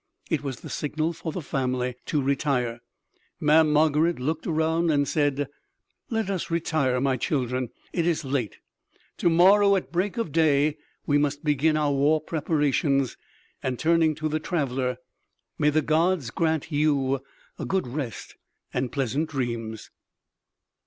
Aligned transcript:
It 0.31 0.41
was 0.41 0.61
the 0.61 0.69
signal 0.71 1.13
for 1.13 1.31
the 1.31 1.43
family 1.43 1.93
to 2.07 2.23
retire. 2.23 2.81
Mamm' 3.39 3.71
Margarid 3.71 4.17
looked 4.19 4.47
around 4.47 4.89
and 4.89 5.07
said: 5.07 5.47
"Let 6.09 6.27
us 6.27 6.49
retire, 6.49 6.99
my 6.99 7.17
children; 7.17 7.69
it 7.93 8.07
is 8.07 8.25
late; 8.25 8.57
to 9.17 9.29
morrow 9.29 9.75
at 9.75 9.91
break 9.91 10.17
of 10.17 10.31
day 10.31 10.77
we 11.05 11.19
must 11.19 11.43
begin 11.43 11.77
our 11.77 11.91
war 11.91 12.19
preparations;" 12.19 13.15
and 13.61 13.77
turning 13.77 14.15
to 14.15 14.27
the 14.27 14.39
traveler: 14.39 14.97
"May 15.59 15.69
the 15.69 15.83
gods 15.83 16.31
grant 16.31 16.71
you 16.71 17.23
a 17.59 17.65
good 17.67 17.85
rest 17.85 18.37
and 18.73 18.91
pleasant 18.91 19.29
dreams!" 19.29 19.91